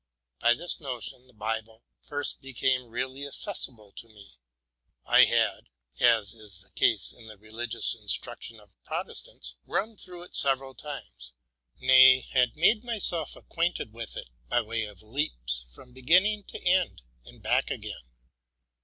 By 0.39 0.55
this 0.55 0.79
notion, 0.79 1.27
the 1.27 1.33
Bible 1.33 1.83
first 2.01 2.41
became 2.41 2.87
really 2.89 3.27
accessible 3.27 3.91
to 3.97 4.07
me. 4.07 4.39
I 5.05 5.25
had, 5.25 5.69
as 5.99 6.33
is 6.33 6.61
the 6.61 6.71
case 6.71 7.13
in 7.13 7.27
the 7.27 7.37
religious 7.37 7.93
in 7.93 8.07
struction 8.07 8.59
of 8.59 8.83
Protestants, 8.83 9.53
run 9.63 9.95
through 9.97 10.23
it 10.23 10.35
several 10.35 10.73
times, 10.73 11.33
—nay, 11.79 12.21
had 12.31 12.55
made 12.55 12.83
myself 12.83 13.35
acquainted 13.35 13.93
with 13.93 14.17
it, 14.17 14.31
by 14.49 14.63
way 14.63 14.85
of 14.85 15.03
leaps 15.03 15.71
from 15.71 15.91
beginning 15.93 16.45
to 16.45 16.59
end 16.65 17.03
and 17.23 17.43
back 17.43 17.69
again. 17.69 18.09